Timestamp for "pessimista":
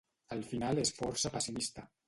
1.37-1.89